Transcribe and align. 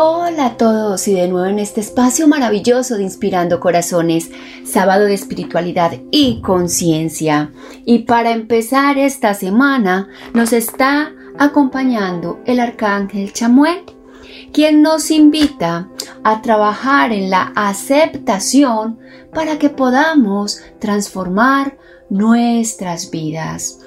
Hola 0.00 0.46
a 0.46 0.56
todos 0.56 1.08
y 1.08 1.14
de 1.14 1.26
nuevo 1.26 1.48
en 1.48 1.58
este 1.58 1.80
espacio 1.80 2.28
maravilloso 2.28 2.96
de 2.96 3.02
Inspirando 3.02 3.58
Corazones, 3.58 4.30
sábado 4.62 5.06
de 5.06 5.14
espiritualidad 5.14 5.90
y 6.12 6.40
conciencia. 6.40 7.50
Y 7.84 8.04
para 8.04 8.30
empezar 8.30 8.96
esta 8.96 9.34
semana 9.34 10.08
nos 10.34 10.52
está 10.52 11.12
acompañando 11.36 12.38
el 12.46 12.60
arcángel 12.60 13.32
Chamuel, 13.32 13.82
quien 14.52 14.82
nos 14.82 15.10
invita 15.10 15.88
a 16.22 16.42
trabajar 16.42 17.10
en 17.10 17.28
la 17.28 17.52
aceptación 17.56 19.00
para 19.34 19.58
que 19.58 19.68
podamos 19.68 20.60
transformar 20.78 21.76
nuestras 22.08 23.10
vidas. 23.10 23.80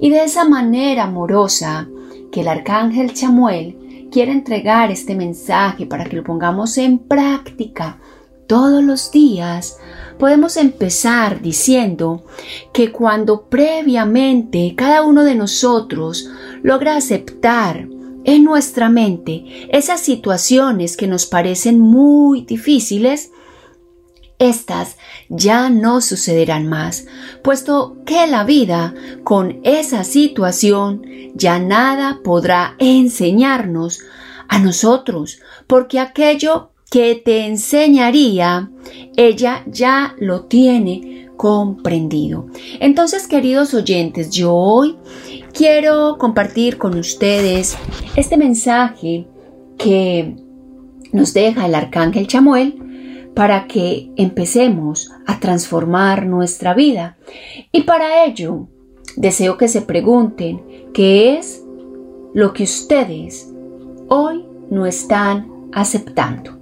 Y 0.00 0.10
de 0.10 0.24
esa 0.24 0.44
manera 0.44 1.04
amorosa 1.04 1.86
que 2.32 2.40
el 2.40 2.48
arcángel 2.48 3.14
Chamuel 3.14 3.78
quiere 4.12 4.30
entregar 4.30 4.90
este 4.92 5.16
mensaje 5.16 5.86
para 5.86 6.04
que 6.04 6.16
lo 6.16 6.22
pongamos 6.22 6.78
en 6.78 6.98
práctica 6.98 7.98
todos 8.46 8.84
los 8.84 9.10
días, 9.10 9.78
podemos 10.18 10.56
empezar 10.56 11.40
diciendo 11.40 12.24
que 12.72 12.92
cuando 12.92 13.46
previamente 13.46 14.74
cada 14.76 15.02
uno 15.02 15.24
de 15.24 15.34
nosotros 15.34 16.28
logra 16.62 16.96
aceptar 16.96 17.88
en 18.24 18.44
nuestra 18.44 18.88
mente 18.88 19.44
esas 19.70 20.00
situaciones 20.00 20.96
que 20.96 21.06
nos 21.06 21.26
parecen 21.26 21.80
muy 21.80 22.42
difíciles, 22.42 23.32
estas 24.42 24.96
ya 25.28 25.70
no 25.70 26.00
sucederán 26.00 26.68
más, 26.68 27.06
puesto 27.42 27.96
que 28.04 28.26
la 28.26 28.44
vida 28.44 28.94
con 29.24 29.60
esa 29.62 30.04
situación 30.04 31.02
ya 31.34 31.58
nada 31.58 32.20
podrá 32.22 32.74
enseñarnos 32.78 34.00
a 34.48 34.58
nosotros, 34.58 35.38
porque 35.66 35.98
aquello 35.98 36.70
que 36.90 37.14
te 37.14 37.46
enseñaría, 37.46 38.70
ella 39.16 39.62
ya 39.66 40.14
lo 40.18 40.42
tiene 40.42 41.30
comprendido. 41.38 42.48
Entonces, 42.80 43.26
queridos 43.26 43.72
oyentes, 43.72 44.30
yo 44.30 44.54
hoy 44.54 44.98
quiero 45.54 46.18
compartir 46.18 46.76
con 46.76 46.98
ustedes 46.98 47.78
este 48.14 48.36
mensaje 48.36 49.26
que 49.78 50.36
nos 51.12 51.32
deja 51.32 51.66
el 51.66 51.74
arcángel 51.74 52.26
Chamuel 52.26 52.81
para 53.34 53.66
que 53.66 54.12
empecemos 54.16 55.10
a 55.26 55.40
transformar 55.40 56.26
nuestra 56.26 56.74
vida. 56.74 57.16
Y 57.70 57.82
para 57.82 58.24
ello, 58.24 58.68
deseo 59.16 59.56
que 59.56 59.68
se 59.68 59.82
pregunten 59.82 60.90
qué 60.92 61.38
es 61.38 61.64
lo 62.34 62.52
que 62.52 62.64
ustedes 62.64 63.52
hoy 64.08 64.44
no 64.70 64.86
están 64.86 65.50
aceptando. 65.72 66.58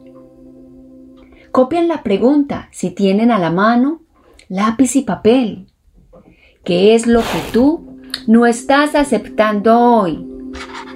Copien 1.51 1.89
la 1.89 2.03
pregunta 2.03 2.69
si 2.71 2.91
tienen 2.91 3.31
a 3.31 3.39
la 3.39 3.51
mano 3.51 4.03
lápiz 4.48 4.97
y 4.97 5.03
papel. 5.03 5.67
¿Qué 6.64 6.95
es 6.95 7.07
lo 7.07 7.20
que 7.20 7.53
tú 7.53 7.98
no 8.27 8.47
estás 8.47 8.95
aceptando 8.95 9.79
hoy? 9.79 10.27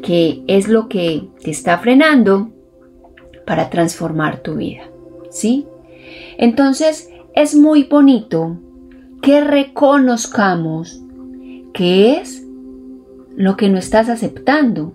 ¿Qué 0.03 0.45
es 0.47 0.69
lo 0.69 0.89
que 0.89 1.29
te 1.43 1.51
está 1.51 1.79
frenando 1.79 2.51
para 3.47 3.71
transformar 3.71 4.43
tu 4.43 4.57
vida? 4.57 4.94
¿Sí? 5.34 5.67
Entonces 6.39 7.11
es 7.34 7.55
muy 7.55 7.84
bonito 7.84 8.56
que 9.21 9.41
reconozcamos 9.41 11.03
qué 11.75 12.19
es 12.19 12.47
lo 13.37 13.56
que 13.56 13.69
no 13.69 13.78
estás 13.78 14.09
aceptando. 14.09 14.95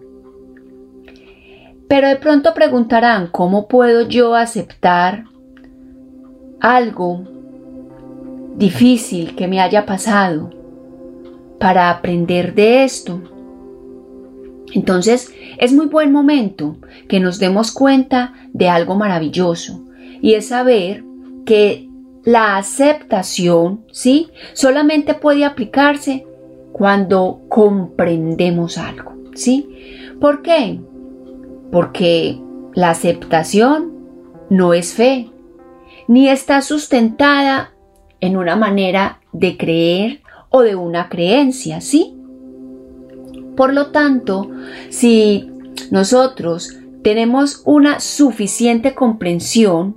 Pero 1.89 2.07
de 2.07 2.15
pronto 2.15 2.53
preguntarán, 2.53 3.27
¿cómo 3.27 3.67
puedo 3.67 4.07
yo 4.07 4.35
aceptar 4.35 5.25
algo 6.61 7.23
difícil 8.55 9.35
que 9.35 9.47
me 9.47 9.59
haya 9.59 9.85
pasado 9.85 10.51
para 11.59 11.89
aprender 11.89 12.55
de 12.55 12.85
esto? 12.85 13.21
Entonces 14.73 15.33
es 15.57 15.73
muy 15.73 15.87
buen 15.87 16.13
momento 16.13 16.77
que 17.09 17.19
nos 17.19 17.39
demos 17.39 17.71
cuenta 17.73 18.33
de 18.53 18.69
algo 18.69 18.95
maravilloso 18.95 19.88
y 20.21 20.33
es 20.33 20.47
saber 20.47 21.03
que 21.45 21.89
la 22.23 22.57
aceptación, 22.57 23.85
¿sí? 23.91 24.27
Solamente 24.53 25.13
puede 25.13 25.45
aplicarse 25.45 26.25
cuando 26.71 27.41
comprendemos 27.49 28.77
algo, 28.77 29.13
¿sí? 29.33 29.67
¿Por 30.19 30.41
qué? 30.41 30.79
Porque 31.71 32.39
la 32.73 32.91
aceptación 32.91 33.93
no 34.49 34.73
es 34.73 34.93
fe, 34.93 35.29
ni 36.07 36.29
está 36.29 36.61
sustentada 36.61 37.71
en 38.19 38.37
una 38.37 38.55
manera 38.55 39.21
de 39.31 39.57
creer 39.57 40.21
o 40.49 40.61
de 40.61 40.75
una 40.75 41.09
creencia, 41.09 41.81
¿sí? 41.81 42.15
Por 43.55 43.73
lo 43.73 43.87
tanto, 43.87 44.49
si 44.89 45.51
nosotros 45.91 46.77
tenemos 47.03 47.61
una 47.65 47.99
suficiente 47.99 48.93
comprensión 48.93 49.95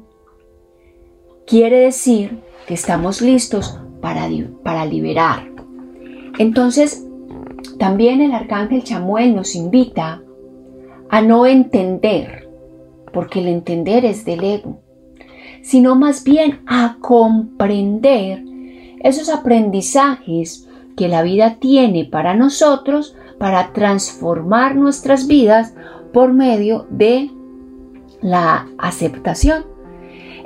quiere 1.46 1.78
decir 1.78 2.40
que 2.66 2.74
estamos 2.74 3.20
listos 3.20 3.78
para, 4.00 4.28
para 4.62 4.84
liberar. 4.86 5.50
Entonces, 6.38 7.06
también 7.78 8.20
el 8.20 8.32
arcángel 8.32 8.84
Chamuel 8.84 9.34
nos 9.34 9.54
invita 9.54 10.22
a 11.10 11.20
no 11.20 11.46
entender, 11.46 12.48
porque 13.12 13.40
el 13.40 13.48
entender 13.48 14.04
es 14.04 14.24
del 14.24 14.44
ego, 14.44 14.80
sino 15.62 15.94
más 15.94 16.24
bien 16.24 16.60
a 16.66 16.96
comprender 17.00 18.42
esos 19.00 19.28
aprendizajes 19.28 20.68
que 20.96 21.08
la 21.08 21.22
vida 21.22 21.56
tiene 21.58 22.04
para 22.04 22.34
nosotros 22.34 23.16
para 23.38 23.72
transformar 23.72 24.76
nuestras 24.76 25.26
vidas 25.26 25.74
por 26.12 26.32
medio 26.32 26.86
de 26.90 27.30
la 28.20 28.68
aceptación. 28.78 29.71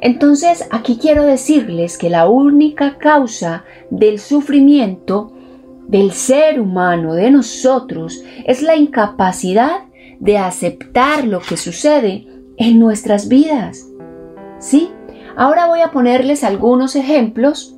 Entonces, 0.00 0.66
aquí 0.70 0.98
quiero 1.00 1.22
decirles 1.24 1.98
que 1.98 2.10
la 2.10 2.28
única 2.28 2.98
causa 2.98 3.64
del 3.90 4.18
sufrimiento 4.18 5.32
del 5.88 6.12
ser 6.12 6.60
humano, 6.60 7.14
de 7.14 7.30
nosotros, 7.30 8.22
es 8.44 8.62
la 8.62 8.76
incapacidad 8.76 9.84
de 10.18 10.38
aceptar 10.38 11.24
lo 11.24 11.40
que 11.40 11.56
sucede 11.56 12.26
en 12.56 12.78
nuestras 12.78 13.28
vidas. 13.28 13.86
¿Sí? 14.58 14.90
Ahora 15.36 15.66
voy 15.66 15.80
a 15.80 15.90
ponerles 15.90 16.44
algunos 16.44 16.96
ejemplos 16.96 17.74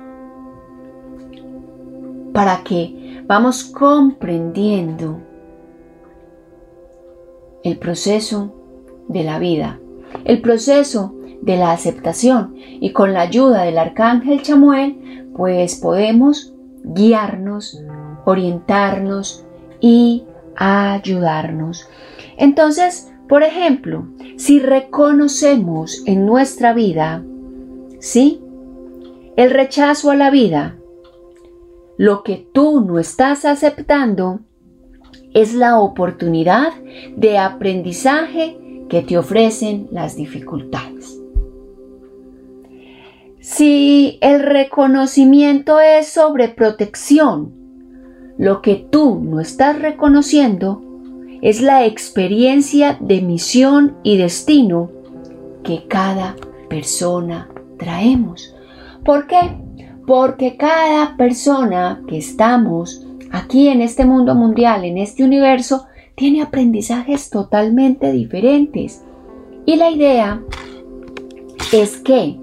para 2.33 2.63
que 2.63 3.23
vamos 3.27 3.63
comprendiendo 3.63 5.19
el 7.63 7.77
proceso 7.77 8.55
de 9.09 9.23
la 9.23 9.39
vida, 9.39 9.79
el 10.23 10.41
proceso 10.41 11.18
de 11.41 11.57
la 11.57 11.71
aceptación 11.71 12.55
y 12.57 12.91
con 12.91 13.13
la 13.13 13.21
ayuda 13.21 13.63
del 13.63 13.77
arcángel 13.77 14.41
Chamuel 14.41 15.29
pues 15.35 15.75
podemos 15.75 16.53
guiarnos, 16.83 17.81
orientarnos 18.25 19.45
y 19.79 20.23
ayudarnos. 20.55 21.87
Entonces, 22.37 23.11
por 23.27 23.43
ejemplo, 23.43 24.05
si 24.37 24.59
reconocemos 24.59 26.03
en 26.05 26.25
nuestra 26.25 26.73
vida, 26.73 27.23
¿sí? 27.99 28.41
El 29.37 29.51
rechazo 29.51 30.11
a 30.11 30.15
la 30.15 30.29
vida, 30.29 30.75
lo 31.97 32.23
que 32.23 32.47
tú 32.51 32.81
no 32.81 32.99
estás 32.99 33.45
aceptando 33.45 34.39
es 35.33 35.53
la 35.53 35.79
oportunidad 35.79 36.73
de 37.15 37.37
aprendizaje 37.37 38.57
que 38.89 39.03
te 39.03 39.17
ofrecen 39.17 39.87
las 39.91 40.15
dificultades. 40.15 41.18
Si 43.39 44.17
el 44.19 44.41
reconocimiento 44.41 45.79
es 45.79 46.09
sobre 46.09 46.49
protección, 46.49 47.53
lo 48.37 48.61
que 48.61 48.75
tú 48.75 49.21
no 49.23 49.39
estás 49.39 49.81
reconociendo 49.81 50.81
es 51.41 51.61
la 51.61 51.85
experiencia 51.85 52.97
de 52.99 53.21
misión 53.21 53.95
y 54.03 54.17
destino 54.17 54.91
que 55.63 55.85
cada 55.87 56.35
persona 56.69 57.49
atraemos. 57.75 58.53
¿Por 59.05 59.25
qué? 59.27 59.37
Porque 60.05 60.57
cada 60.57 61.15
persona 61.15 62.03
que 62.09 62.17
estamos 62.17 63.07
aquí 63.31 63.69
en 63.69 63.81
este 63.81 64.03
mundo 64.03 64.35
mundial, 64.35 64.83
en 64.83 64.97
este 64.97 65.23
universo, 65.23 65.85
tiene 66.15 66.41
aprendizajes 66.41 67.29
totalmente 67.29 68.11
diferentes. 68.11 69.01
Y 69.65 69.77
la 69.77 69.91
idea 69.91 70.41
es 71.71 71.97
que 71.97 72.37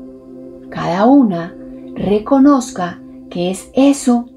cada 0.70 1.06
una 1.06 1.54
reconozca 1.94 3.00
que 3.30 3.50
es 3.50 3.70
eso 3.74 4.28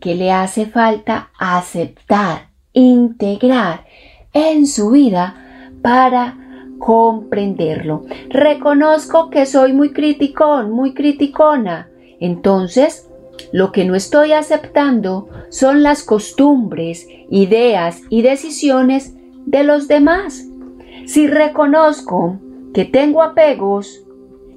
que 0.00 0.14
le 0.14 0.32
hace 0.32 0.66
falta 0.66 1.30
aceptar, 1.38 2.48
integrar 2.72 3.84
en 4.32 4.66
su 4.66 4.90
vida 4.90 5.34
para 5.82 6.36
comprenderlo. 6.78 8.04
Reconozco 8.28 9.30
que 9.30 9.46
soy 9.46 9.72
muy 9.72 9.92
criticón, 9.92 10.70
muy 10.70 10.94
criticona. 10.94 11.88
Entonces, 12.20 13.08
lo 13.52 13.72
que 13.72 13.84
no 13.84 13.94
estoy 13.94 14.32
aceptando 14.32 15.28
son 15.50 15.82
las 15.82 16.02
costumbres, 16.02 17.06
ideas 17.30 18.02
y 18.08 18.22
decisiones 18.22 19.14
de 19.46 19.64
los 19.64 19.88
demás. 19.88 20.46
Si 21.06 21.26
reconozco 21.26 22.38
que 22.74 22.84
tengo 22.84 23.22
apegos, 23.22 24.02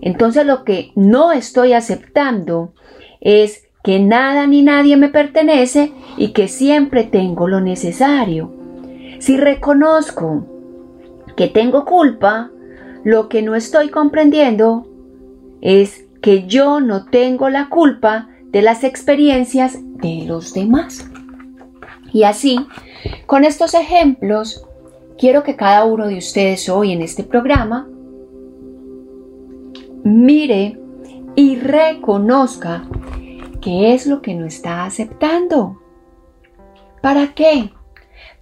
entonces 0.02 0.46
lo 0.46 0.64
que 0.64 0.92
no 0.96 1.32
estoy 1.32 1.74
aceptando 1.74 2.74
es 3.22 3.64
que 3.84 4.00
nada 4.00 4.48
ni 4.48 4.62
nadie 4.64 4.98
me 4.98 5.10
pertenece 5.10 5.94
y 6.18 6.30
que 6.30 6.48
siempre 6.48 7.04
tengo 7.04 7.48
lo 7.48 7.62
necesario. 7.62 8.52
Si 9.20 9.38
reconozco 9.38 10.46
que 11.36 11.48
tengo 11.48 11.86
culpa, 11.86 12.52
lo 13.04 13.30
que 13.30 13.42
no 13.42 13.56
estoy 13.56 13.90
comprendiendo 13.90 14.88
es 15.62 16.06
que 16.22 16.48
yo 16.48 16.80
no 16.80 17.06
tengo 17.06 17.50
la 17.50 17.70
culpa 17.70 18.30
de 18.46 18.62
las 18.62 18.84
experiencias 18.84 19.78
de 19.82 20.26
los 20.28 20.54
demás. 20.54 21.10
Y 22.14 22.24
así, 22.24 22.60
con 23.26 23.44
estos 23.44 23.74
ejemplos, 23.74 24.66
quiero 25.18 25.44
que 25.44 25.56
cada 25.56 25.86
uno 25.86 26.08
de 26.08 26.18
ustedes 26.18 26.68
hoy 26.68 26.92
en 26.92 27.02
este 27.02 27.24
programa 27.24 27.88
mire 30.04 30.80
y 31.36 31.56
reconozca 31.56 32.84
qué 33.62 33.94
es 33.94 34.08
lo 34.08 34.22
que 34.22 34.34
no 34.36 34.46
está 34.46 34.86
aceptando. 34.86 35.80
¿Para 37.02 37.34
qué? 37.34 37.72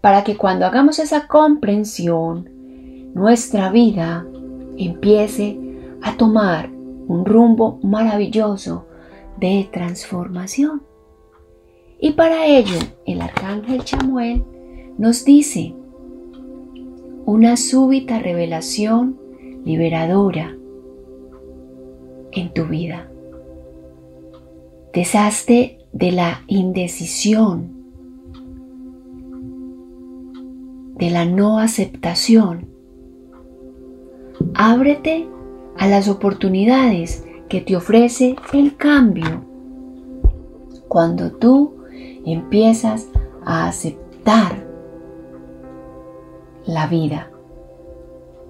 Para 0.02 0.24
que 0.24 0.38
cuando 0.38 0.66
hagamos 0.66 1.00
esa 1.00 1.28
comprensión, 1.28 2.50
nuestra 3.14 3.70
vida 3.70 4.26
empiece 4.78 5.60
a 6.02 6.16
tomar 6.16 6.70
un 6.70 7.26
rumbo 7.26 7.80
maravilloso 7.84 8.86
de 9.38 9.68
transformación. 9.72 10.84
Y 12.00 12.12
para 12.12 12.46
ello, 12.46 12.80
el 13.06 13.22
arcángel 13.22 13.84
Chamuel 13.84 14.44
nos 14.98 15.26
dice 15.26 15.74
una 17.26 17.58
súbita 17.58 18.20
revelación 18.20 19.20
liberadora 19.66 20.59
en 22.31 22.54
tu 22.54 22.66
vida. 22.66 23.10
Deshazte 24.94 25.80
de 25.92 26.12
la 26.12 26.44
indecisión, 26.48 27.80
de 30.96 31.10
la 31.10 31.26
no 31.26 31.60
aceptación. 31.60 32.68
Ábrete 34.54 35.28
a 35.78 35.88
las 35.88 36.08
oportunidades 36.08 37.26
que 37.48 37.62
te 37.62 37.76
ofrece 37.76 38.36
el 38.54 38.75
cambio. 38.75 39.44
Cuando 40.88 41.32
tú 41.32 41.75
empiezas 42.25 43.08
a 43.46 43.68
aceptar 43.68 44.68
la 46.66 46.88
vida 46.88 47.32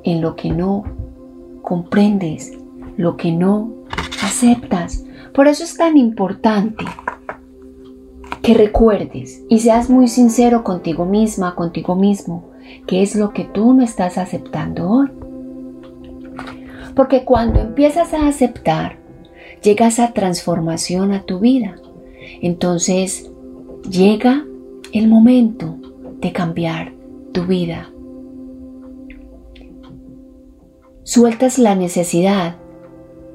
en 0.03 0.21
lo 0.21 0.35
que 0.35 0.49
no 0.49 0.83
comprendes, 1.61 2.58
lo 2.99 3.15
que 3.15 3.31
no 3.31 3.85
aceptas. 4.21 5.05
Por 5.33 5.47
eso 5.47 5.63
es 5.63 5.77
tan 5.77 5.95
importante 5.95 6.83
que 8.41 8.53
recuerdes 8.53 9.41
y 9.47 9.59
seas 9.59 9.89
muy 9.89 10.09
sincero 10.09 10.65
contigo 10.65 11.05
misma, 11.05 11.55
contigo 11.55 11.95
mismo, 11.95 12.49
qué 12.87 13.01
es 13.01 13.15
lo 13.15 13.29
que 13.29 13.45
tú 13.45 13.71
no 13.71 13.83
estás 13.83 14.17
aceptando 14.17 14.89
hoy. 14.89 15.07
Porque 16.93 17.23
cuando 17.23 17.61
empiezas 17.61 18.13
a 18.13 18.27
aceptar, 18.27 18.97
llega 19.63 19.87
esa 19.87 20.11
transformación 20.11 21.13
a 21.13 21.23
tu 21.23 21.39
vida. 21.39 21.77
Entonces 22.41 23.31
llega 23.89 24.43
el 24.91 25.07
momento 25.07 25.77
de 26.19 26.33
cambiar 26.33 26.91
tu 27.31 27.45
vida. 27.45 27.89
Sueltas 31.03 31.57
la 31.57 31.75
necesidad, 31.75 32.58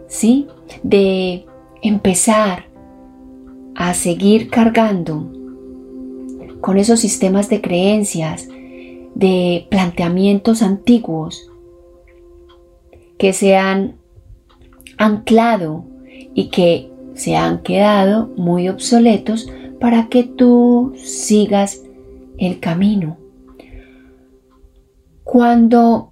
¿sí? 0.09 0.47
De 0.83 1.47
empezar 1.83 2.67
a 3.75 3.95
seguir 3.95 4.49
cargando 4.51 5.31
con 6.61 6.79
esos 6.79 7.01
sistemas 7.01 7.49
de 7.49 7.61
creencias, 7.61 8.49
de 9.15 9.67
planteamientos 9.71 10.63
antiguos 10.63 11.51
que 13.19 13.33
se 13.33 13.57
han 13.57 13.97
anclado 14.97 15.85
y 16.35 16.49
que 16.49 16.91
se 17.15 17.37
han 17.37 17.63
quedado 17.63 18.31
muy 18.37 18.69
obsoletos 18.69 19.49
para 19.81 20.09
que 20.09 20.25
tú 20.25 20.95
sigas 20.97 21.83
el 22.39 22.61
camino. 22.61 23.19
Cuando 25.23 26.11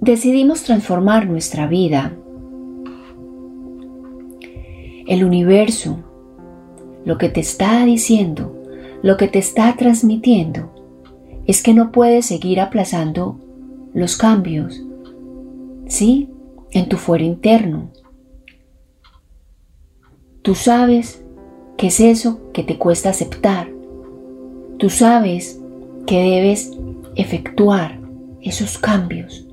decidimos 0.00 0.62
transformar 0.62 1.26
nuestra 1.26 1.66
vida, 1.66 2.16
el 5.10 5.24
universo, 5.24 5.98
lo 7.04 7.18
que 7.18 7.28
te 7.28 7.40
está 7.40 7.84
diciendo, 7.84 8.56
lo 9.02 9.16
que 9.16 9.26
te 9.26 9.40
está 9.40 9.74
transmitiendo, 9.76 10.72
es 11.46 11.64
que 11.64 11.74
no 11.74 11.90
puedes 11.90 12.26
seguir 12.26 12.60
aplazando 12.60 13.36
los 13.92 14.16
cambios, 14.16 14.80
¿sí? 15.88 16.30
En 16.70 16.88
tu 16.88 16.96
fuero 16.96 17.24
interno. 17.24 17.90
Tú 20.42 20.54
sabes 20.54 21.24
qué 21.76 21.88
es 21.88 21.98
eso 21.98 22.40
que 22.52 22.62
te 22.62 22.78
cuesta 22.78 23.10
aceptar. 23.10 23.68
Tú 24.78 24.90
sabes 24.90 25.60
que 26.06 26.22
debes 26.22 26.70
efectuar 27.16 27.98
esos 28.42 28.78
cambios. 28.78 29.44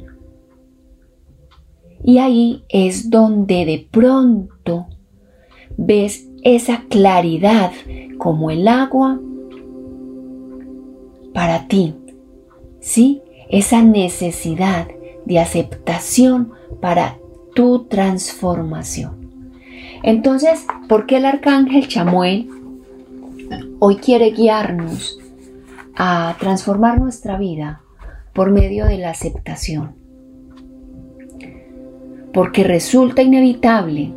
Y 2.03 2.19
ahí 2.19 2.63
es 2.69 3.09
donde 3.09 3.65
de 3.65 3.87
pronto 3.89 4.85
ves 5.77 6.27
esa 6.43 6.83
claridad 6.89 7.71
como 8.17 8.51
el 8.51 8.67
agua 8.67 9.19
para 11.33 11.67
ti. 11.67 11.95
¿Sí? 12.81 13.21
Esa 13.49 13.81
necesidad 13.81 14.87
de 15.25 15.39
aceptación 15.39 16.51
para 16.81 17.17
tu 17.53 17.85
transformación. 17.85 19.17
Entonces, 20.03 20.65
¿por 20.87 21.05
qué 21.05 21.17
el 21.17 21.25
arcángel 21.25 21.87
Chamuel 21.87 22.49
hoy 23.79 23.97
quiere 23.97 24.31
guiarnos 24.31 25.19
a 25.95 26.35
transformar 26.39 26.99
nuestra 26.99 27.37
vida 27.37 27.81
por 28.33 28.51
medio 28.51 28.85
de 28.85 28.97
la 28.97 29.09
aceptación? 29.09 29.95
Porque 32.33 32.63
resulta 32.63 33.21
inevitable 33.21 34.13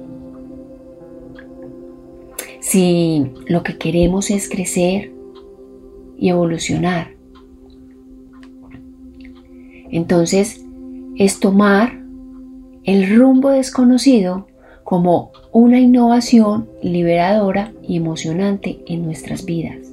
si 2.60 3.32
lo 3.46 3.62
que 3.62 3.78
queremos 3.78 4.30
es 4.30 4.48
crecer 4.48 5.12
y 6.18 6.28
evolucionar. 6.28 7.12
Entonces, 9.90 10.64
es 11.16 11.40
tomar 11.40 12.00
el 12.84 13.16
rumbo 13.16 13.50
desconocido 13.50 14.46
como 14.84 15.32
una 15.52 15.78
innovación 15.78 16.68
liberadora 16.82 17.72
y 17.82 17.96
emocionante 17.96 18.82
en 18.86 19.04
nuestras 19.04 19.44
vidas. 19.44 19.90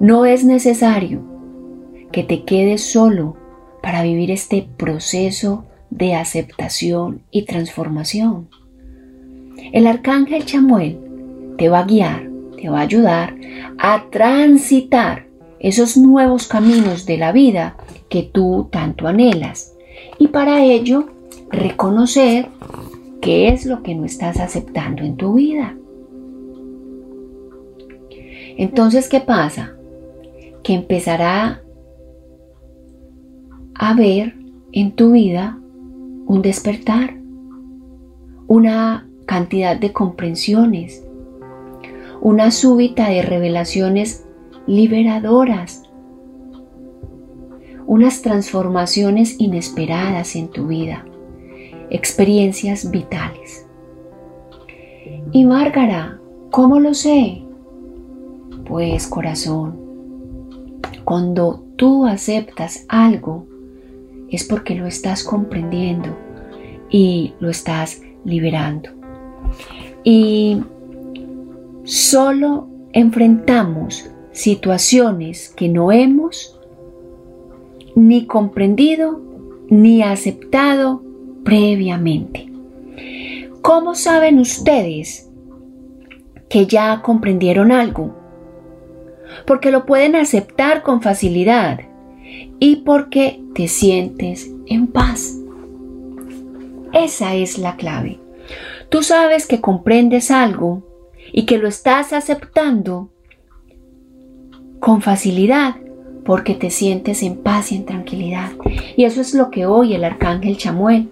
No 0.00 0.24
es 0.26 0.44
necesario 0.44 1.22
que 2.12 2.22
te 2.22 2.44
quedes 2.44 2.82
solo 2.82 3.36
para 3.82 4.02
vivir 4.02 4.30
este 4.30 4.68
proceso 4.76 5.64
de 5.90 6.14
aceptación 6.14 7.22
y 7.30 7.42
transformación. 7.42 8.48
El 9.72 9.86
arcángel 9.86 10.44
Chamuel 10.44 10.98
te 11.56 11.68
va 11.68 11.80
a 11.80 11.84
guiar, 11.84 12.28
te 12.56 12.68
va 12.68 12.78
a 12.78 12.82
ayudar 12.82 13.36
a 13.78 14.04
transitar 14.10 15.26
esos 15.60 15.96
nuevos 15.96 16.46
caminos 16.46 17.06
de 17.06 17.18
la 17.18 17.32
vida 17.32 17.76
que 18.08 18.22
tú 18.22 18.68
tanto 18.70 19.06
anhelas. 19.06 19.74
Y 20.18 20.28
para 20.28 20.64
ello 20.64 21.06
reconocer 21.50 22.48
qué 23.20 23.48
es 23.48 23.66
lo 23.66 23.82
que 23.82 23.94
no 23.94 24.04
estás 24.04 24.38
aceptando 24.40 25.02
en 25.02 25.16
tu 25.16 25.34
vida. 25.34 25.76
Entonces, 28.56 29.08
¿qué 29.08 29.20
pasa? 29.20 29.74
Que 30.62 30.74
empezará 30.74 31.62
a 33.74 33.94
ver 33.94 34.36
en 34.72 34.92
tu 34.92 35.12
vida 35.12 35.58
un 36.26 36.42
despertar, 36.42 37.16
una 38.48 39.07
cantidad 39.28 39.76
de 39.76 39.92
comprensiones, 39.92 41.04
una 42.22 42.50
súbita 42.50 43.10
de 43.10 43.20
revelaciones 43.20 44.24
liberadoras, 44.66 45.82
unas 47.86 48.22
transformaciones 48.22 49.36
inesperadas 49.38 50.34
en 50.34 50.48
tu 50.48 50.68
vida, 50.68 51.04
experiencias 51.90 52.90
vitales. 52.90 53.66
Y 55.30 55.44
Márgara, 55.44 56.18
¿cómo 56.50 56.80
lo 56.80 56.94
sé? 56.94 57.42
Pues 58.66 59.06
corazón, 59.06 59.78
cuando 61.04 61.62
tú 61.76 62.06
aceptas 62.06 62.86
algo, 62.88 63.46
es 64.30 64.44
porque 64.44 64.74
lo 64.74 64.86
estás 64.86 65.22
comprendiendo 65.22 66.16
y 66.88 67.34
lo 67.40 67.50
estás 67.50 68.00
liberando. 68.24 68.97
Y 70.04 70.62
solo 71.84 72.68
enfrentamos 72.92 74.10
situaciones 74.32 75.48
que 75.56 75.68
no 75.68 75.92
hemos 75.92 76.58
ni 77.94 78.26
comprendido 78.26 79.20
ni 79.68 80.02
aceptado 80.02 81.02
previamente. 81.44 82.50
¿Cómo 83.62 83.94
saben 83.94 84.38
ustedes 84.38 85.28
que 86.48 86.66
ya 86.66 87.02
comprendieron 87.02 87.72
algo? 87.72 88.14
Porque 89.46 89.70
lo 89.70 89.84
pueden 89.84 90.16
aceptar 90.16 90.82
con 90.82 91.02
facilidad 91.02 91.80
y 92.58 92.76
porque 92.76 93.42
te 93.54 93.68
sientes 93.68 94.50
en 94.66 94.86
paz. 94.86 95.36
Esa 96.92 97.34
es 97.34 97.58
la 97.58 97.76
clave. 97.76 98.18
Tú 98.88 99.02
sabes 99.02 99.46
que 99.46 99.60
comprendes 99.60 100.30
algo 100.30 100.82
y 101.32 101.44
que 101.44 101.58
lo 101.58 101.68
estás 101.68 102.12
aceptando 102.12 103.10
con 104.80 105.02
facilidad 105.02 105.76
porque 106.24 106.54
te 106.54 106.70
sientes 106.70 107.22
en 107.22 107.38
paz 107.38 107.72
y 107.72 107.76
en 107.76 107.84
tranquilidad. 107.84 108.50
Y 108.96 109.04
eso 109.04 109.20
es 109.20 109.34
lo 109.34 109.50
que 109.50 109.66
hoy 109.66 109.94
el 109.94 110.04
arcángel 110.04 110.56
Chamuel 110.56 111.10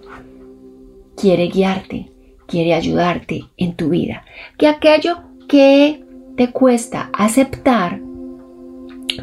quiere 1.15 1.47
guiarte, 1.47 2.11
quiere 2.45 2.73
ayudarte 2.73 3.45
en 3.57 3.75
tu 3.75 3.89
vida. 3.89 4.23
Que 4.57 4.67
aquello 4.67 5.17
que 5.47 6.03
te 6.35 6.51
cuesta 6.51 7.09
aceptar, 7.13 7.99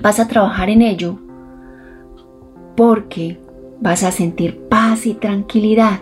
vas 0.00 0.18
a 0.18 0.28
trabajar 0.28 0.68
en 0.68 0.82
ello 0.82 1.18
porque 2.76 3.38
vas 3.80 4.02
a 4.02 4.10
sentir 4.10 4.58
paz 4.68 5.06
y 5.06 5.14
tranquilidad 5.14 6.00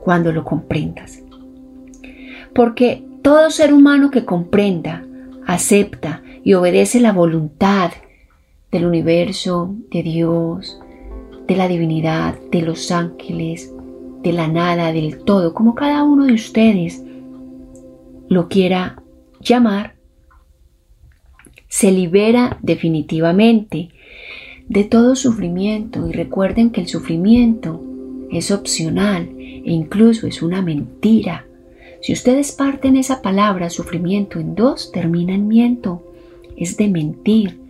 cuando 0.00 0.32
lo 0.32 0.44
comprendas. 0.44 1.22
Porque 2.58 3.04
todo 3.22 3.52
ser 3.52 3.72
humano 3.72 4.10
que 4.10 4.24
comprenda, 4.24 5.06
acepta 5.46 6.24
y 6.42 6.54
obedece 6.54 6.98
la 6.98 7.12
voluntad 7.12 7.92
del 8.72 8.84
universo, 8.84 9.76
de 9.92 10.02
Dios, 10.02 10.80
de 11.46 11.54
la 11.54 11.68
divinidad, 11.68 12.36
de 12.50 12.62
los 12.62 12.90
ángeles, 12.90 13.72
de 14.24 14.32
la 14.32 14.48
nada, 14.48 14.92
del 14.92 15.22
todo, 15.22 15.54
como 15.54 15.76
cada 15.76 16.02
uno 16.02 16.26
de 16.26 16.32
ustedes 16.32 17.04
lo 18.28 18.48
quiera 18.48 19.04
llamar, 19.40 19.94
se 21.68 21.92
libera 21.92 22.58
definitivamente 22.60 23.90
de 24.68 24.82
todo 24.82 25.14
sufrimiento 25.14 26.08
y 26.08 26.12
recuerden 26.12 26.70
que 26.70 26.80
el 26.80 26.88
sufrimiento 26.88 27.80
es 28.32 28.50
opcional 28.50 29.28
e 29.38 29.70
incluso 29.70 30.26
es 30.26 30.42
una 30.42 30.60
mentira. 30.60 31.44
Si 32.00 32.12
ustedes 32.12 32.52
parten 32.52 32.96
esa 32.96 33.22
palabra 33.22 33.70
sufrimiento 33.70 34.38
en 34.38 34.54
dos, 34.54 34.92
termina 34.92 35.34
en 35.34 35.48
miento. 35.48 36.02
Es 36.56 36.76
de 36.76 36.88
mentir. 36.88 37.60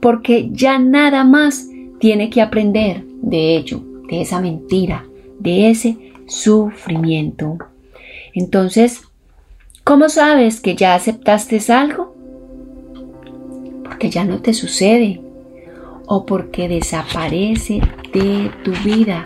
Porque 0.00 0.50
ya 0.52 0.78
nada 0.78 1.24
más 1.24 1.68
tiene 1.98 2.30
que 2.30 2.42
aprender 2.42 3.04
de 3.22 3.56
ello, 3.56 3.80
de 4.08 4.22
esa 4.22 4.40
mentira, 4.40 5.06
de 5.38 5.70
ese 5.70 5.96
sufrimiento. 6.26 7.58
Entonces, 8.34 9.02
¿cómo 9.84 10.08
sabes 10.08 10.60
que 10.60 10.74
ya 10.74 10.94
aceptaste 10.94 11.60
algo? 11.72 12.14
Porque 13.84 14.10
ya 14.10 14.24
no 14.24 14.40
te 14.40 14.54
sucede 14.54 15.20
o 16.06 16.26
porque 16.26 16.68
desaparece 16.68 17.80
de 18.12 18.50
tu 18.64 18.72
vida. 18.84 19.24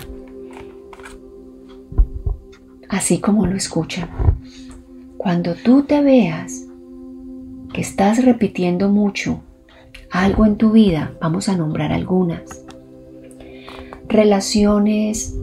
Así 2.88 3.18
como 3.18 3.46
lo 3.46 3.56
escuchan. 3.56 4.08
Cuando 5.26 5.56
tú 5.56 5.82
te 5.82 6.02
veas 6.02 6.68
que 7.74 7.80
estás 7.80 8.24
repitiendo 8.24 8.88
mucho 8.88 9.40
algo 10.08 10.46
en 10.46 10.54
tu 10.54 10.70
vida, 10.70 11.14
vamos 11.20 11.48
a 11.48 11.56
nombrar 11.56 11.92
algunas. 11.92 12.64
Relaciones 14.06 15.36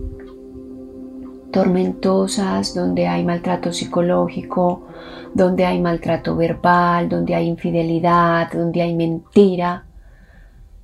tormentosas 1.51 2.73
donde 2.73 3.07
hay 3.07 3.25
maltrato 3.25 3.73
psicológico, 3.73 4.87
donde 5.33 5.65
hay 5.65 5.81
maltrato 5.81 6.37
verbal, 6.37 7.09
donde 7.09 7.35
hay 7.35 7.49
infidelidad, 7.49 8.53
donde 8.53 8.83
hay 8.83 8.95
mentira, 8.95 9.83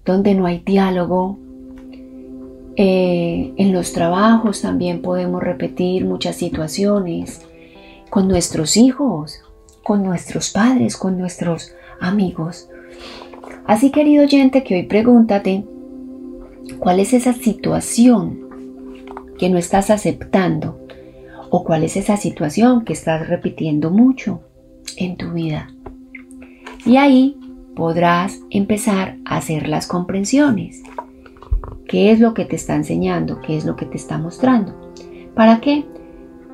donde 0.03 0.35
no 0.35 0.45
hay 0.45 0.59
diálogo. 0.59 1.39
Eh, 2.75 3.53
en 3.55 3.71
los 3.71 3.93
trabajos 3.93 4.61
también 4.61 5.01
podemos 5.01 5.41
repetir 5.41 6.03
muchas 6.03 6.35
situaciones 6.35 7.48
con 8.09 8.27
nuestros 8.27 8.77
hijos, 8.77 9.41
con 9.83 10.03
nuestros 10.03 10.51
padres, 10.51 10.97
con 10.97 11.17
nuestros 11.17 11.73
amigos. 11.99 12.69
Así 13.65 13.91
querido 13.91 14.23
oyente 14.23 14.63
que 14.63 14.75
hoy 14.75 14.83
pregúntate, 14.83 15.63
¿cuál 16.79 16.99
es 16.99 17.13
esa 17.13 17.33
situación 17.33 18.49
que 19.37 19.49
no 19.49 19.57
estás 19.57 19.89
aceptando? 19.89 20.79
¿O 21.51 21.63
cuál 21.63 21.83
es 21.83 21.97
esa 21.97 22.17
situación 22.17 22.85
que 22.85 22.93
estás 22.93 23.27
repitiendo 23.27 23.89
mucho 23.89 24.41
en 24.97 25.17
tu 25.17 25.31
vida? 25.31 25.71
Y 26.85 26.97
ahí 26.97 27.37
podrás 27.75 28.39
empezar 28.49 29.17
a 29.25 29.37
hacer 29.37 29.67
las 29.67 29.87
comprensiones. 29.87 30.83
¿Qué 31.87 32.11
es 32.11 32.19
lo 32.19 32.35
que 32.35 32.45
te 32.45 32.55
está 32.55 32.75
enseñando? 32.75 33.41
¿Qué 33.41 33.57
es 33.57 33.65
lo 33.65 33.75
que 33.75 33.85
te 33.85 33.97
está 33.97 34.17
mostrando? 34.17 34.93
¿Para 35.33 35.59
qué? 35.59 35.85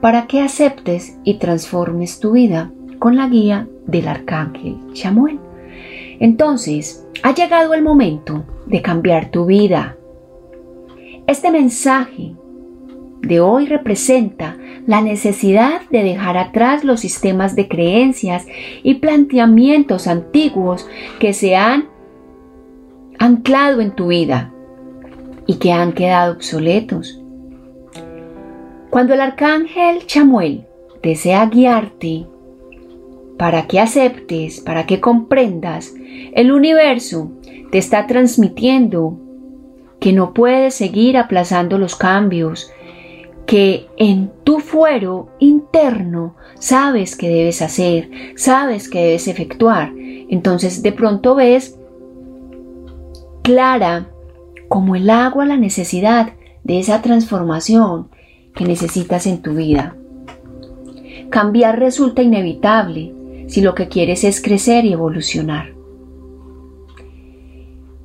Para 0.05 0.27
que 0.27 0.39
aceptes 0.39 1.17
y 1.24 1.39
transformes 1.39 2.19
tu 2.19 2.33
vida 2.33 2.71
con 3.00 3.15
la 3.15 3.27
guía 3.27 3.67
del 3.88 4.07
arcángel 4.07 4.77
Chamuel. 4.93 5.39
Entonces, 6.19 7.07
ha 7.24 7.33
llegado 7.33 7.74
el 7.74 7.81
momento 7.81 8.45
de 8.67 8.83
cambiar 8.83 9.31
tu 9.31 9.47
vida. 9.47 9.97
Este 11.25 11.50
mensaje 11.50 12.35
de 13.21 13.39
hoy 13.39 13.65
representa 13.65 14.55
la 14.85 15.01
necesidad 15.01 15.81
de 15.89 16.03
dejar 16.03 16.38
atrás 16.38 16.83
los 16.83 17.00
sistemas 17.00 17.55
de 17.55 17.67
creencias 17.67 18.45
y 18.83 18.93
planteamientos 19.00 20.05
antiguos 20.05 20.88
que 21.17 21.33
se 21.33 21.55
han 21.55 21.89
anclado 23.17 23.81
en 23.81 23.89
tu 23.95 24.09
vida 24.09 24.53
y 25.47 25.55
que 25.55 25.71
han 25.71 25.93
quedado 25.93 26.33
obsoletos. 26.33 27.25
Cuando 28.95 29.13
el 29.13 29.19
arcángel 29.19 30.05
Chamuel 30.05 30.67
desea 31.03 31.45
guiarte 31.47 32.27
para 33.37 33.67
que 33.67 33.81
aceptes, 33.81 34.61
para 34.61 34.85
que 34.85 35.01
comprendas, 35.01 35.93
el 36.33 36.53
universo 36.53 37.29
te 37.71 37.77
está 37.77 38.07
transmitiendo 38.07 39.19
que 39.99 40.13
no 40.13 40.33
puedes 40.33 40.75
seguir 40.75 41.17
aplazando 41.17 41.77
los 41.77 41.97
cambios, 41.97 42.71
que 43.45 43.87
en 43.97 44.31
tu 44.45 44.61
fuero 44.61 45.27
interno 45.39 46.37
sabes 46.57 47.17
que 47.17 47.27
debes 47.27 47.61
hacer, 47.61 48.09
sabes 48.37 48.87
que 48.87 49.07
debes 49.07 49.27
efectuar. 49.27 49.91
Entonces 49.97 50.81
de 50.83 50.93
pronto 50.93 51.35
ves 51.35 51.77
clara 53.41 54.07
como 54.69 54.95
el 54.95 55.09
agua 55.09 55.45
la 55.45 55.57
necesidad 55.57 56.31
de 56.63 56.79
esa 56.79 57.01
transformación 57.01 58.14
que 58.55 58.65
necesitas 58.65 59.27
en 59.27 59.41
tu 59.41 59.53
vida. 59.53 59.95
Cambiar 61.29 61.79
resulta 61.79 62.21
inevitable 62.21 63.13
si 63.47 63.62
lo 63.62 63.75
que 63.75 63.88
quieres 63.88 64.24
es 64.24 64.41
crecer 64.41 64.85
y 64.85 64.93
evolucionar. 64.93 65.74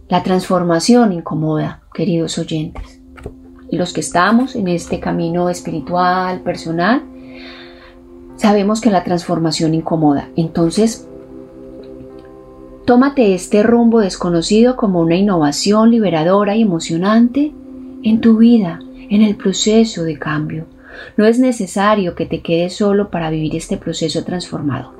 La 0.08 0.22
transformación 0.22 1.12
incomoda, 1.12 1.82
queridos 1.94 2.36
oyentes 2.38 3.00
y 3.70 3.76
los 3.76 3.92
que 3.92 4.00
estamos 4.00 4.56
en 4.56 4.68
este 4.68 4.98
camino 4.98 5.48
espiritual, 5.48 6.40
personal, 6.40 7.02
sabemos 8.36 8.80
que 8.80 8.90
la 8.90 9.04
transformación 9.04 9.74
incomoda. 9.74 10.28
Entonces, 10.34 11.06
tómate 12.84 13.34
este 13.34 13.62
rumbo 13.62 14.00
desconocido 14.00 14.76
como 14.76 15.00
una 15.00 15.14
innovación 15.14 15.90
liberadora 15.90 16.56
y 16.56 16.62
emocionante 16.62 17.52
en 18.02 18.20
tu 18.20 18.38
vida, 18.38 18.80
en 19.10 19.22
el 19.22 19.36
proceso 19.36 20.04
de 20.04 20.18
cambio. 20.18 20.66
No 21.16 21.26
es 21.26 21.38
necesario 21.38 22.14
que 22.14 22.26
te 22.26 22.40
quedes 22.40 22.76
solo 22.76 23.10
para 23.10 23.28
vivir 23.28 23.56
este 23.56 23.76
proceso 23.76 24.24
transformador, 24.24 24.94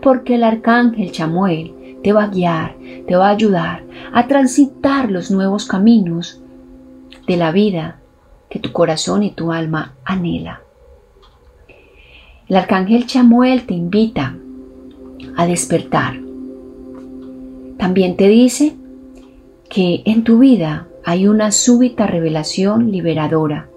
porque 0.00 0.36
el 0.36 0.44
arcángel 0.44 1.12
Chamuel 1.12 1.74
te 2.02 2.12
va 2.12 2.24
a 2.24 2.28
guiar, 2.28 2.76
te 3.06 3.16
va 3.16 3.28
a 3.28 3.32
ayudar 3.32 3.84
a 4.12 4.26
transitar 4.26 5.10
los 5.10 5.30
nuevos 5.30 5.66
caminos 5.66 6.40
de 7.26 7.36
la 7.36 7.52
vida 7.52 8.00
que 8.48 8.58
tu 8.58 8.72
corazón 8.72 9.22
y 9.22 9.32
tu 9.32 9.52
alma 9.52 9.94
anhela. 10.04 10.62
El 12.48 12.56
arcángel 12.56 13.06
Chamuel 13.06 13.66
te 13.66 13.74
invita 13.74 14.36
a 15.36 15.46
despertar. 15.46 16.18
También 17.78 18.16
te 18.16 18.28
dice 18.28 18.74
que 19.68 20.02
en 20.04 20.24
tu 20.24 20.40
vida 20.40 20.88
hay 21.04 21.26
una 21.26 21.50
súbita 21.52 22.06
revelación 22.06 22.90
liberadora. 22.90 23.68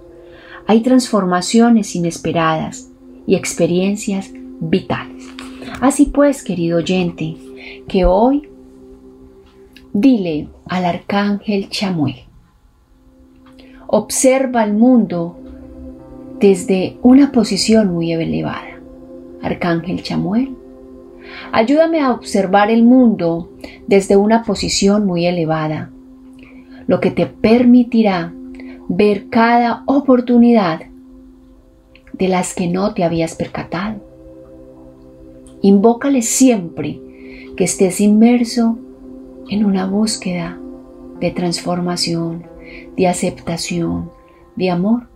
Hay 0.67 0.81
transformaciones 0.81 1.95
inesperadas 1.95 2.89
y 3.25 3.35
experiencias 3.35 4.31
vitales. 4.59 5.25
Así 5.81 6.05
pues, 6.05 6.43
querido 6.43 6.77
oyente, 6.77 7.35
que 7.87 8.05
hoy 8.05 8.49
dile 9.93 10.47
al 10.67 10.85
arcángel 10.85 11.69
Chamuel, 11.69 12.23
observa 13.87 14.63
el 14.63 14.73
mundo 14.73 15.37
desde 16.39 16.97
una 17.03 17.31
posición 17.31 17.93
muy 17.93 18.11
elevada. 18.11 18.79
Arcángel 19.41 20.01
Chamuel, 20.03 20.55
ayúdame 21.51 22.01
a 22.01 22.11
observar 22.11 22.71
el 22.71 22.83
mundo 22.83 23.51
desde 23.87 24.17
una 24.17 24.43
posición 24.43 25.05
muy 25.05 25.25
elevada, 25.25 25.92
lo 26.87 26.99
que 26.99 27.11
te 27.11 27.25
permitirá 27.25 28.33
ver 28.87 29.29
cada 29.29 29.83
oportunidad 29.85 30.81
de 32.13 32.27
las 32.27 32.53
que 32.53 32.67
no 32.67 32.93
te 32.93 33.03
habías 33.03 33.35
percatado. 33.35 34.01
Invócale 35.61 36.21
siempre 36.21 37.01
que 37.55 37.63
estés 37.63 38.01
inmerso 38.01 38.77
en 39.49 39.65
una 39.65 39.85
búsqueda 39.85 40.57
de 41.19 41.31
transformación, 41.31 42.43
de 42.97 43.07
aceptación, 43.07 44.11
de 44.55 44.69
amor. 44.69 45.07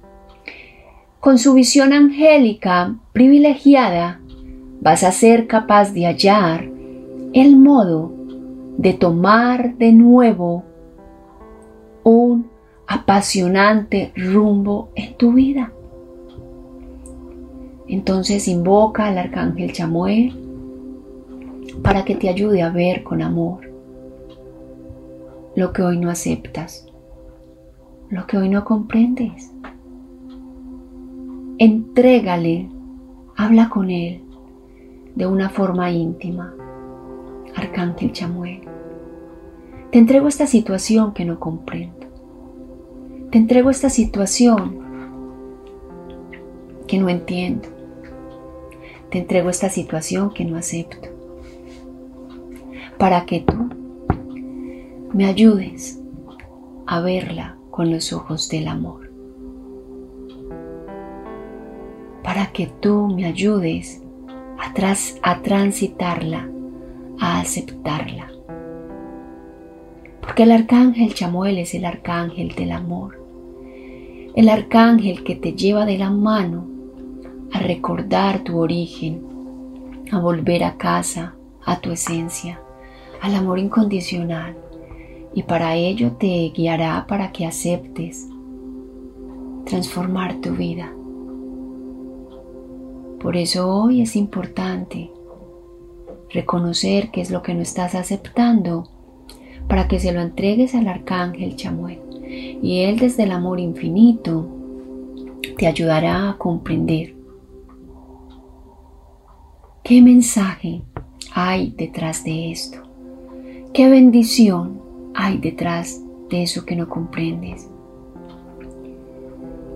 Con 1.20 1.38
su 1.38 1.54
visión 1.54 1.94
angélica 1.94 2.96
privilegiada, 3.12 4.22
vas 4.82 5.04
a 5.04 5.12
ser 5.12 5.48
capaz 5.48 5.92
de 5.94 6.06
hallar 6.06 6.70
el 7.34 7.58
modo 7.58 8.14
de 8.78 8.94
tomar 8.94 9.76
de 9.78 9.92
nuevo 9.92 10.64
apasionante 13.08 14.12
rumbo 14.18 14.90
en 14.94 15.16
tu 15.16 15.32
vida. 15.32 15.72
Entonces 17.88 18.50
invoca 18.50 19.06
al 19.06 19.18
arcángel 19.18 19.72
Chamuel 19.72 20.36
para 21.82 22.04
que 22.04 22.16
te 22.16 22.28
ayude 22.28 22.62
a 22.62 22.70
ver 22.70 23.04
con 23.04 23.22
amor 23.22 23.72
lo 25.56 25.72
que 25.72 25.84
hoy 25.84 25.98
no 25.98 26.10
aceptas 26.10 26.88
lo 28.10 28.26
que 28.26 28.38
hoy 28.38 28.50
no 28.50 28.64
comprendes. 28.64 29.52
Entrégale, 31.58 32.70
habla 33.36 33.70
con 33.70 33.90
él 33.90 34.22
de 35.16 35.25
una 35.25 35.50
forma 35.50 35.92
íntima. 35.92 36.53
Arcángel 37.55 38.12
Chamuel, 38.12 38.62
te 39.92 39.98
entrego 39.98 40.27
esta 40.27 40.46
situación 40.46 41.14
que 41.14 41.25
no 41.25 41.40
comprendo. 41.40 41.97
Te 43.31 43.37
entrego 43.37 43.70
esta 43.70 43.90
situación 43.90 44.79
que 46.87 46.98
no 46.98 47.09
entiendo. 47.09 47.68
Te 49.11 49.20
entrego 49.20 49.50
esta 49.50 49.70
situación 49.70 50.33
que 50.33 50.46
no 50.46 50.57
acepto. 50.57 51.09
Para 52.98 53.25
que 53.25 53.42
tú 53.42 53.70
me 55.13 55.25
ayudes 55.25 56.01
a 56.85 57.01
verla 57.01 57.57
con 57.70 57.92
los 57.92 58.13
ojos 58.13 58.48
del 58.48 58.70
amor. 58.70 59.11
Para 62.24 62.53
que 62.53 62.68
tú 62.68 63.07
me 63.07 63.25
ayudes 63.25 64.01
a, 64.57 64.74
a 65.31 65.42
transitarla, 65.42 66.50
a 67.20 67.42
aceptarla. 67.42 68.37
Porque 70.38 70.52
el 70.52 70.52
arcángel 70.52 71.16
Chamuel 71.16 71.58
es 71.58 71.74
el 71.74 71.84
arcángel 71.84 72.54
del 72.54 72.72
amor. 72.72 73.20
El 74.36 74.50
arcángel 74.50 75.24
que 75.24 75.36
te 75.36 75.54
lleva 75.54 75.84
de 75.84 75.98
la 75.98 76.12
mano 76.12 76.68
a 77.52 77.58
recordar 77.58 78.44
tu 78.44 78.60
origen, 78.60 79.24
a 80.12 80.20
volver 80.20 80.64
a 80.64 80.78
casa, 80.78 81.34
a 81.66 81.82
tu 81.82 81.90
esencia, 81.90 82.62
al 83.20 83.34
amor 83.34 83.58
incondicional 83.58 84.56
y 85.34 85.42
para 85.42 85.74
ello 85.74 86.12
te 86.12 86.52
guiará 86.56 87.08
para 87.08 87.32
que 87.32 87.48
aceptes 87.48 88.28
transformar 89.66 90.40
tu 90.40 90.52
vida. 90.52 90.94
Por 93.20 93.38
eso 93.38 93.68
hoy 93.74 94.04
es 94.04 94.16
importante 94.16 95.10
reconocer 96.30 97.10
qué 97.10 97.22
es 97.22 97.32
lo 97.32 97.42
que 97.42 97.56
no 97.56 97.64
estás 97.64 97.96
aceptando 97.96 98.97
para 99.68 99.88
que 99.88 100.00
se 100.00 100.12
lo 100.12 100.22
entregues 100.22 100.75
al 100.75 100.88
arcángel 100.88 101.56
Chamuel 101.56 102.00
y 102.62 102.82
él 102.82 103.00
desde 103.00 103.24
el 103.24 103.32
amor 103.32 103.60
infinito 103.60 104.48
te 105.58 105.68
ayudará 105.68 106.30
a 106.30 106.38
comprender 106.38 107.16
qué 109.84 110.01
mensaje 110.01 110.82
hay 111.34 111.74
detrás 111.77 112.24
de 112.24 112.51
esto, 112.51 112.80
qué 113.74 113.90
bendición 113.90 114.82
hay 115.14 115.38
detrás 115.38 116.01
de 116.30 116.44
eso 116.44 116.66
que 116.66 116.75
no 116.75 116.88
comprendes? 116.88 117.68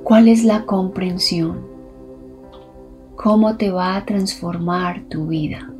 ¿Cuál 0.03 0.27
es 0.27 0.43
la 0.43 0.65
comprensión? 0.65 1.61
¿Cómo 3.15 3.57
te 3.57 3.71
va 3.71 3.95
a 3.95 4.05
transformar 4.05 5.03
tu 5.09 5.27
vida? 5.27 5.70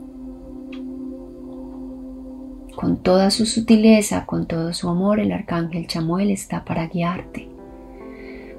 Con 2.82 2.98
toda 2.98 3.30
su 3.30 3.46
sutileza, 3.46 4.26
con 4.26 4.48
todo 4.48 4.74
su 4.74 4.90
amor, 4.90 5.20
el 5.20 5.32
arcángel 5.32 5.86
Chamuel 5.86 6.32
está 6.32 6.66
para 6.66 6.88
guiarte, 6.88 7.48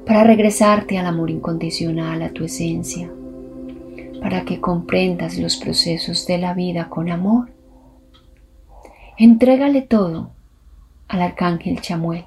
para 0.07 0.23
regresarte 0.23 0.97
al 0.97 1.07
amor 1.07 1.29
incondicional, 1.29 2.23
a 2.23 2.31
tu 2.31 2.45
esencia, 2.45 3.11
para 4.21 4.45
que 4.45 4.61
comprendas 4.61 5.39
los 5.39 5.57
procesos 5.57 6.25
de 6.29 6.39
la 6.39 6.55
vida 6.55 6.89
con 6.89 7.11
amor. 7.11 7.51
Entrégale 9.19 9.83
todo 9.83 10.31
al 11.09 11.23
arcángel 11.23 11.81
Chamuel, 11.81 12.25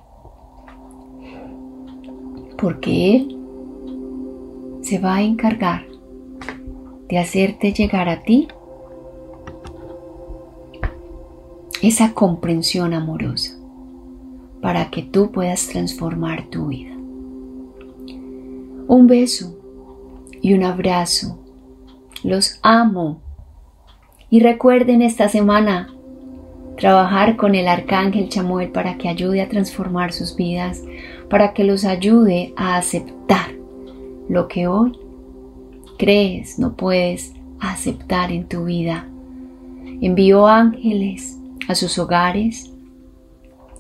porque 2.58 3.16
él 3.16 3.38
se 4.82 5.00
va 5.00 5.16
a 5.16 5.22
encargar 5.22 5.86
de 7.08 7.20
hacerte 7.20 7.72
llegar 7.72 8.10
a 8.10 8.22
ti 8.22 8.50
esa 11.88 12.14
comprensión 12.14 12.94
amorosa 12.94 13.58
para 14.62 14.90
que 14.90 15.04
tú 15.04 15.32
puedas 15.32 15.68
transformar 15.68 16.48
tu 16.48 16.68
vida. 16.68 16.96
Un 18.88 19.08
beso 19.08 19.58
y 20.42 20.54
un 20.54 20.64
abrazo. 20.64 21.40
Los 22.24 22.60
amo. 22.64 23.22
Y 24.30 24.40
recuerden 24.40 25.02
esta 25.02 25.30
semana 25.30 25.94
trabajar 26.78 27.36
con 27.36 27.56
el 27.56 27.68
arcángel 27.68 28.30
Chamuel 28.30 28.72
para 28.72 28.98
que 28.98 29.08
ayude 29.08 29.42
a 29.42 29.50
transformar 29.50 30.12
sus 30.12 30.36
vidas, 30.36 30.84
para 31.30 31.54
que 31.54 31.64
los 31.64 31.86
ayude 31.86 32.54
a 32.58 32.78
aceptar 32.78 33.54
lo 34.28 34.48
que 34.48 34.68
hoy 34.68 34.98
crees 35.98 36.60
no 36.60 36.76
puedes 36.76 37.34
aceptar 37.60 38.32
en 38.32 38.48
tu 38.48 38.66
vida. 38.66 39.08
Envió 40.02 40.48
ángeles 40.48 41.35
a 41.68 41.76
sus 41.76 41.98
hogares, 41.98 42.72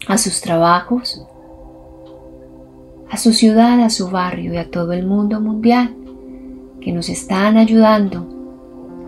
a 0.07 0.17
sus 0.17 0.41
trabajos, 0.41 1.25
a 3.09 3.17
su 3.17 3.33
ciudad, 3.33 3.79
a 3.81 3.89
su 3.89 4.09
barrio 4.09 4.53
y 4.53 4.57
a 4.57 4.69
todo 4.69 4.93
el 4.93 5.05
mundo 5.05 5.39
mundial 5.39 5.95
que 6.81 6.91
nos 6.91 7.09
están 7.09 7.57
ayudando 7.57 8.27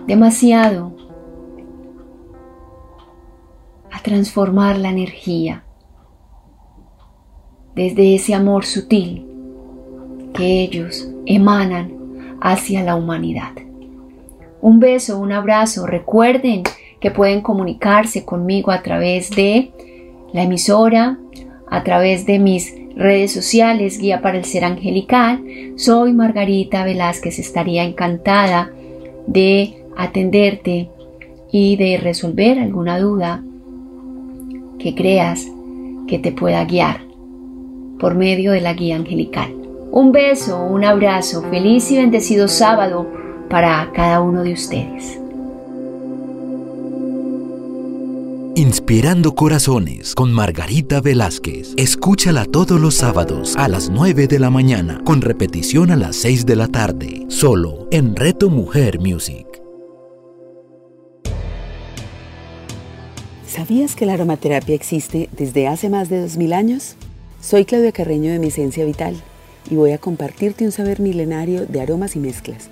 demasiado 0.07 0.95
a 3.91 4.01
transformar 4.01 4.77
la 4.77 4.89
energía 4.89 5.63
desde 7.75 8.15
ese 8.15 8.33
amor 8.33 8.65
sutil 8.65 9.27
que 10.33 10.61
ellos 10.61 11.09
emanan 11.25 12.37
hacia 12.41 12.83
la 12.83 12.95
humanidad. 12.95 13.53
Un 14.61 14.79
beso, 14.79 15.19
un 15.19 15.31
abrazo. 15.31 15.85
Recuerden 15.85 16.63
que 16.99 17.11
pueden 17.11 17.41
comunicarse 17.41 18.25
conmigo 18.25 18.71
a 18.71 18.81
través 18.81 19.29
de 19.31 19.71
la 20.33 20.43
emisora, 20.43 21.19
a 21.69 21.83
través 21.83 22.25
de 22.25 22.39
mis 22.39 22.73
redes 22.95 23.31
sociales, 23.31 23.99
Guía 23.99 24.21
para 24.21 24.37
el 24.37 24.45
Ser 24.45 24.65
Angelical. 24.65 25.43
Soy 25.75 26.13
Margarita 26.13 26.83
Velázquez, 26.83 27.39
estaría 27.39 27.83
encantada 27.83 28.71
de 29.27 29.83
atenderte 29.95 30.89
y 31.51 31.75
de 31.75 31.97
resolver 31.97 32.59
alguna 32.59 32.99
duda 32.99 33.43
que 34.79 34.95
creas 34.95 35.47
que 36.07 36.19
te 36.19 36.31
pueda 36.31 36.63
guiar 36.65 37.01
por 37.99 38.15
medio 38.15 38.51
de 38.51 38.61
la 38.61 38.73
guía 38.73 38.95
angelical. 38.95 39.53
Un 39.91 40.11
beso, 40.11 40.63
un 40.63 40.83
abrazo, 40.83 41.41
feliz 41.49 41.91
y 41.91 41.97
bendecido 41.97 42.47
sábado 42.47 43.07
para 43.49 43.91
cada 43.93 44.21
uno 44.21 44.43
de 44.43 44.53
ustedes. 44.53 45.19
Inspirando 48.57 49.35
Corazones 49.35 50.15
con 50.15 50.33
Margarita 50.33 50.99
Velázquez. 50.99 51.75
Escúchala 51.77 52.43
todos 52.45 52.81
los 52.81 52.95
sábados 52.95 53.55
a 53.55 53.67
las 53.67 53.91
9 53.91 54.25
de 54.25 54.39
la 54.39 54.49
mañana, 54.49 54.99
con 55.05 55.21
repetición 55.21 55.91
a 55.91 55.95
las 55.95 56.15
6 56.15 56.47
de 56.47 56.55
la 56.55 56.67
tarde, 56.67 57.23
solo 57.27 57.87
en 57.91 58.15
Reto 58.15 58.49
Mujer 58.49 58.99
Music. 58.99 59.45
¿Sabías 63.45 63.95
que 63.95 64.07
la 64.07 64.13
aromaterapia 64.13 64.73
existe 64.73 65.29
desde 65.37 65.67
hace 65.67 65.91
más 65.91 66.09
de 66.09 66.21
2000 66.21 66.53
años? 66.53 66.95
Soy 67.39 67.63
Claudia 67.63 67.91
Carreño 67.91 68.31
de 68.31 68.39
Mi 68.39 68.47
Esencia 68.47 68.85
Vital 68.85 69.21
y 69.69 69.75
voy 69.75 69.91
a 69.91 69.99
compartirte 69.99 70.65
un 70.65 70.71
saber 70.71 70.99
milenario 70.99 71.67
de 71.67 71.79
aromas 71.79 72.15
y 72.15 72.19
mezclas. 72.19 72.71